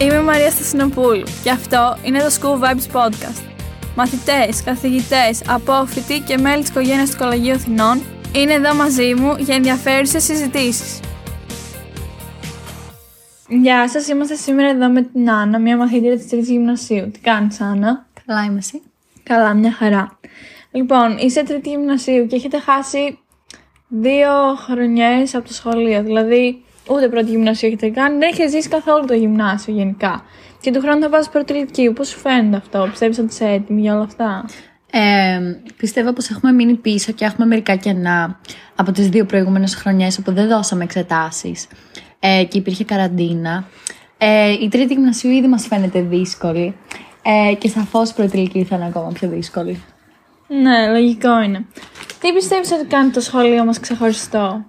Είμαι 0.00 0.14
η 0.14 0.22
Μαρία 0.22 0.50
Στασινοπούλου 0.50 1.24
και 1.42 1.50
αυτό 1.50 1.96
είναι 2.02 2.18
το 2.18 2.36
School 2.40 2.64
Vibes 2.64 2.96
Podcast. 2.96 3.42
Μαθητές, 3.96 4.62
καθηγητές, 4.62 5.42
απόφοιτοι 5.48 6.20
και 6.20 6.38
μέλη 6.38 6.60
της 6.60 6.68
οικογένειας 6.68 7.10
του 7.10 7.16
Κολεγίου 7.16 7.52
Αθηνών 7.52 8.02
είναι 8.34 8.52
εδώ 8.52 8.74
μαζί 8.74 9.14
μου 9.14 9.34
για 9.38 9.54
ενδιαφέρουσες 9.54 10.24
συζητήσεις. 10.24 11.00
Γεια 13.48 13.88
σας, 13.88 14.08
είμαστε 14.08 14.34
σήμερα 14.34 14.68
εδώ 14.68 14.88
με 14.88 15.02
την 15.02 15.30
Άννα, 15.30 15.58
μια 15.58 15.76
μαθήτρια 15.76 16.16
της 16.16 16.28
τρίτης 16.28 16.48
γυμνασίου. 16.48 17.10
Τι 17.10 17.18
κάνεις 17.18 17.60
Άννα; 17.60 18.06
Καλά 18.26 18.44
είμαι 18.44 18.58
εσύ. 18.58 18.82
Καλά, 19.22 19.54
μια 19.54 19.72
χαρά. 19.72 20.18
Λοιπόν, 20.70 21.16
είσαι 21.18 21.42
τρίτη 21.42 21.68
γυμνασίου 21.68 22.26
και 22.26 22.36
έχετε 22.36 22.58
χάσει 22.58 23.18
δύο 23.88 24.54
χρονιές 24.56 25.34
από 25.34 25.46
το 25.46 25.54
σχολείο. 25.54 26.02
Δηλαδή, 26.02 26.64
ούτε 26.88 27.08
πρώτη 27.08 27.30
γυμνασίου 27.30 27.68
έχετε 27.68 27.88
κάνει, 27.88 28.18
δεν 28.18 28.28
έχετε 28.32 28.48
ζήσει 28.48 28.68
καθόλου 28.68 29.06
το 29.06 29.14
γυμνάσιο 29.14 29.74
γενικά. 29.74 30.24
Και 30.60 30.70
του 30.70 30.80
χρόνου 30.80 31.00
θα 31.00 31.08
βάζει 31.08 31.30
πρώτη 31.30 31.52
ηλικίου. 31.52 31.92
Πώς 31.92 32.08
σου 32.08 32.18
φαίνεται 32.18 32.56
αυτό, 32.56 32.86
πιστεύεις 32.90 33.18
ότι 33.18 33.26
είσαι 33.32 33.44
έτοιμη 33.44 33.80
για 33.80 33.94
όλα 33.94 34.02
αυτά; 34.02 34.44
Ε, 34.90 35.40
πιστεύω 35.76 36.12
πως 36.12 36.30
έχουμε 36.30 36.52
μείνει 36.52 36.74
πίσω 36.74 37.12
και 37.12 37.24
έχουμε 37.24 37.46
μερικά 37.46 37.76
κενά 37.76 38.40
από 38.74 38.92
τις 38.92 39.08
δύο 39.08 39.24
προηγούμενες 39.24 39.74
χρονιές 39.74 40.18
όπου 40.18 40.32
δεν 40.32 40.48
δώσαμε 40.48 40.84
εξετάσεις 40.84 41.66
ε, 42.20 42.44
και 42.44 42.58
υπήρχε 42.58 42.84
καραντίνα. 42.84 43.64
Ε, 44.18 44.50
η 44.52 44.68
τρίτη 44.68 44.94
γυμνασίου 44.94 45.30
ήδη 45.30 45.46
μας 45.46 45.66
φαίνεται 45.66 46.00
δύσκολη 46.00 46.76
ε, 47.22 47.54
και 47.54 47.68
σαφώς 47.68 48.10
η 48.10 48.14
πρώτη 48.14 48.36
ηλικίου 48.36 48.66
θα 48.66 48.76
είναι 48.76 48.86
ακόμα 48.86 49.08
πιο 49.12 49.28
δύσκολη. 49.28 49.82
Ναι, 50.48 50.90
λογικό 50.90 51.42
είναι. 51.42 51.66
Τι 52.20 52.32
πιστεύεις 52.32 52.72
ότι 52.72 52.86
κάνει 52.86 53.10
το 53.10 53.20
σχολείο 53.20 53.64
μας 53.64 53.80
ξεχωριστό; 53.80 54.64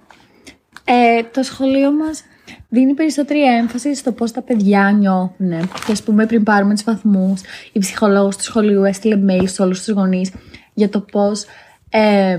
Ε, 0.86 1.24
το 1.24 1.44
σχολείο 1.44 1.92
μας 1.92 2.24
δίνει 2.70 2.94
περισσότερη 2.94 3.44
έμφαση 3.44 3.96
στο 3.96 4.12
πώς 4.12 4.32
τα 4.32 4.42
παιδιά 4.42 4.92
νιώθουν. 4.92 5.70
Και 5.86 5.92
ας 5.92 6.04
πούμε 6.04 6.26
πριν 6.26 6.44
πάρουμε 6.44 6.74
τους 6.74 6.84
βαθμούς, 6.84 7.42
η 7.72 7.80
ψυχολόγος 7.80 8.38
του 8.38 8.44
σχολείου 8.44 8.84
έστειλε 8.84 9.20
mail 9.28 9.44
σε 9.48 9.62
όλους 9.62 9.84
τους 9.84 9.94
γονείς 9.94 10.32
για 10.74 10.90
το 10.90 11.00
πώς... 11.00 11.46
Ε, 11.90 12.38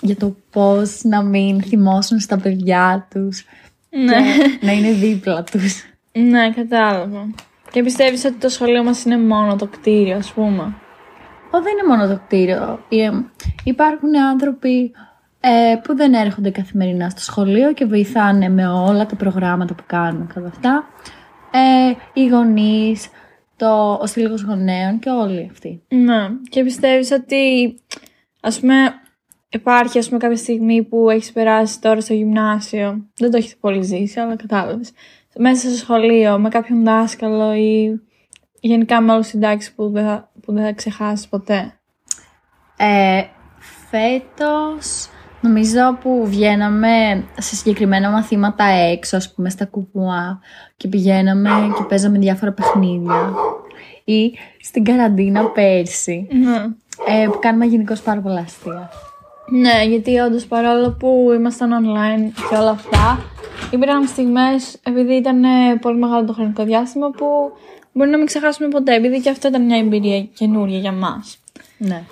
για 0.00 0.16
το 0.16 0.36
πώς 0.50 1.00
να 1.02 1.22
μην 1.22 1.62
θυμώσουν 1.62 2.20
στα 2.20 2.38
παιδιά 2.38 3.06
τους 3.10 3.44
Ναι. 3.90 4.14
και 4.14 4.66
να 4.66 4.72
είναι 4.72 4.92
δίπλα 4.92 5.44
τους. 5.44 5.84
Ναι, 6.12 6.50
κατάλαβα. 6.50 7.30
Και 7.70 7.82
πιστεύεις 7.82 8.24
ότι 8.24 8.34
το 8.34 8.48
σχολείο 8.48 8.84
μας 8.84 9.04
είναι 9.04 9.18
μόνο 9.18 9.56
το 9.56 9.66
κτίριο, 9.66 10.16
ας 10.16 10.32
πούμε; 10.32 10.62
Ω, 11.50 11.62
δεν 11.62 11.72
είναι 11.72 11.88
μόνο 11.88 12.08
το 12.08 12.20
κτίριο. 12.26 12.84
Ε, 12.88 13.10
υπάρχουν 13.64 14.16
άνθρωποι 14.18 14.92
ε, 15.44 15.76
που 15.82 15.96
δεν 15.96 16.14
έρχονται 16.14 16.50
καθημερινά 16.50 17.08
στο 17.08 17.20
σχολείο 17.20 17.72
και 17.72 17.84
βοηθάνε 17.84 18.48
με 18.48 18.68
όλα 18.68 19.06
τα 19.06 19.16
προγράμματα 19.16 19.74
που 19.74 19.82
κάνουμε 19.86 20.26
και 20.32 20.38
όλα 20.38 20.48
αυτά. 20.48 20.84
Ε, 21.50 21.92
οι 22.12 22.26
γονείς, 22.26 23.08
το, 23.56 23.98
ο 24.02 24.06
σύλλογος 24.06 24.42
γονέων 24.42 24.98
και 24.98 25.10
όλοι 25.10 25.48
αυτοί. 25.50 25.82
Ναι. 25.88 26.28
Και 26.50 26.62
πιστεύεις 26.62 27.10
ότι, 27.10 27.74
ας 28.40 28.60
πούμε, 28.60 28.74
υπάρχει 29.48 29.98
ας 29.98 30.06
πούμε 30.06 30.18
κάποια 30.18 30.36
στιγμή 30.36 30.82
που 30.82 31.10
έχεις 31.10 31.32
περάσει 31.32 31.80
τώρα 31.80 32.00
στο 32.00 32.14
γυμνάσιο, 32.14 33.10
δεν 33.16 33.30
το 33.30 33.36
έχεις 33.36 33.56
πολύ 33.56 33.82
ζήσει, 33.82 34.20
αλλά 34.20 34.36
κατάλαβες, 34.36 34.92
μέσα 35.36 35.68
στο 35.68 35.76
σχολείο 35.76 36.38
με 36.38 36.48
κάποιον 36.48 36.84
δάσκαλο 36.84 37.54
ή 37.54 38.00
γενικά 38.60 39.00
με 39.00 39.12
όλους 39.12 39.26
συντάξεις 39.26 39.72
που 39.72 39.90
δεν 39.90 40.04
θα, 40.04 40.30
που 40.42 40.52
δεν 40.52 40.64
θα 40.64 40.72
ξεχάσεις 40.72 41.28
ποτέ; 41.28 41.80
Ε, 42.76 43.22
φέτος 43.90 45.08
νομίζω 45.42 45.98
που 46.02 46.26
βγαίναμε 46.26 47.24
σε 47.38 47.54
συγκεκριμένα 47.54 48.10
μαθήματα 48.10 48.64
έξω, 48.64 49.16
ας 49.16 49.32
πούμε 49.34 49.50
στα 49.50 49.64
κουπουά 49.64 50.40
και 50.76 50.88
πηγαίναμε 50.88 51.50
και 51.76 51.82
παίζαμε 51.88 52.18
διάφορα 52.18 52.52
παιχνίδια. 52.52 53.32
Ή 54.04 54.32
στην 54.62 54.84
καραντίνα 54.84 55.44
πέρσι, 55.44 56.28
Ναι. 56.30 56.56
ε, 57.22 57.26
που 57.26 57.38
κάνουμε 57.40 57.64
γενικώς 57.64 58.00
πάρα 58.00 58.20
πολλά 58.20 58.40
αστεία. 58.40 58.90
Ναι, 59.46 59.84
γιατί 59.88 60.18
όντως 60.18 60.46
παρόλο 60.46 60.90
που 60.98 61.30
ήμασταν 61.34 61.70
online 61.72 62.32
και 62.48 62.56
όλα 62.56 62.70
αυτά, 62.70 63.24
υπήρχαν 63.70 64.06
στιγμές, 64.06 64.78
επειδή 64.82 65.14
ήταν 65.14 65.44
ε, 65.44 65.76
πολύ 65.80 65.98
μεγάλο 65.98 66.24
το 66.24 66.32
χρονικό 66.32 66.64
διάστημα, 66.64 67.10
που 67.10 67.26
μπορεί 67.92 68.10
να 68.10 68.16
μην 68.16 68.26
ξεχάσουμε 68.26 68.68
ποτέ, 68.68 68.94
επειδή 68.94 69.20
και 69.20 69.30
αυτό 69.30 69.48
ήταν 69.48 69.64
μια 69.64 69.76
εμπειρία 69.78 70.20
καινούρια 70.22 70.78
για 70.78 70.92
μας. 70.92 71.38
Ναι. 71.78 72.02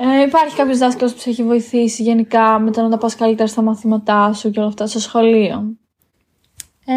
Ε, 0.00 0.22
υπάρχει 0.26 0.56
κάποιος 0.56 0.78
δάσκαλος 0.78 1.14
που 1.14 1.20
σε 1.20 1.30
έχει 1.30 1.42
βοηθήσει 1.44 2.02
γενικά 2.02 2.58
με 2.58 2.70
το 2.70 2.82
να 2.82 2.88
τα 2.88 2.98
πας 2.98 3.14
καλύτερα 3.14 3.48
στα 3.48 3.62
μαθήματά 3.62 4.32
σου 4.32 4.50
και 4.50 4.58
όλα 4.58 4.68
αυτά 4.68 4.86
στο 4.86 4.98
σχολείο; 5.00 5.76
Ε, 6.84 6.94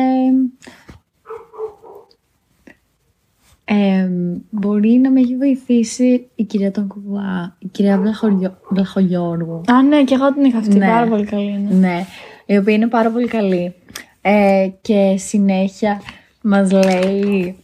ε, 3.66 4.10
μπορεί 4.50 4.90
να 4.90 5.12
με 5.12 5.20
έχει 5.20 5.36
βοηθήσει 5.36 6.30
η 6.36 6.44
κυρία 6.44 6.72
τον 6.72 6.88
Κουβά, 6.88 7.56
η 7.60 7.68
κυρία 7.68 7.98
Βλαχογιώ- 8.00 8.58
Βλαχογιώργου. 8.70 9.62
Α, 9.72 9.82
ναι, 9.84 10.04
και 10.04 10.14
εγώ 10.14 10.34
την 10.34 10.44
είχα 10.44 10.58
αυτή. 10.58 10.78
Ναι. 10.78 10.88
Πάρα 10.88 11.08
πολύ 11.08 11.26
καλή 11.26 11.52
είναι. 11.52 11.74
Ναι, 11.74 12.06
η 12.46 12.58
οποία 12.58 12.74
είναι 12.74 12.88
πάρα 12.88 13.12
πολύ 13.12 13.28
καλή. 13.28 13.74
Ε, 14.22 14.70
και 14.82 15.16
συνέχεια 15.18 16.02
μας 16.42 16.72
λέει 16.72 17.56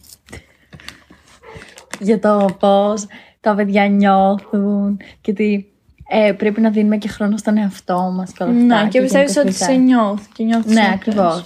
για 2.00 2.18
το 2.20 2.46
πώς 2.60 3.06
τα 3.48 3.54
παιδιά 3.54 3.88
νιώθουν 3.88 4.96
και 5.20 5.30
ότι 5.30 5.72
ε, 6.08 6.32
πρέπει 6.32 6.60
να 6.60 6.70
δίνουμε 6.70 6.96
και 6.96 7.08
χρόνο 7.08 7.36
στον 7.36 7.56
εαυτό 7.56 8.12
μας 8.16 8.32
και 8.32 8.42
όλα 8.42 8.52
αυτά. 8.52 8.82
Ναι, 8.82 8.88
και 8.88 9.00
πιστεύεις 9.00 9.32
γενικώς 9.32 9.36
ότι 9.54 9.64
σε 9.64 9.64
βοηθάει. 9.64 9.84
νιώθεις 9.84 10.26
και 10.32 10.44
νιώθεις. 10.44 10.72
Ναι, 10.74 10.90
ακριβώς. 10.94 11.42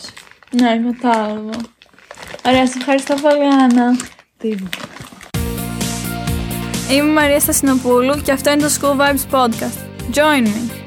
Ναι, 0.60 0.80
κατάλαβα. 1.00 1.50
Ωραία, 2.46 2.66
σε 2.66 2.74
ευχαριστώ 2.78 3.14
πολύ, 3.14 3.44
Άννα. 3.62 3.96
Τι- 4.38 4.48
Είμαι 6.90 7.08
η 7.10 7.12
Μαρία 7.12 7.40
Στασινοπούλου 7.40 8.14
και 8.24 8.32
αυτό 8.32 8.52
είναι 8.52 8.62
το 8.62 8.70
School 8.80 8.96
Vibes 9.00 9.36
Podcast. 9.36 9.78
Join 10.14 10.46
me! 10.46 10.81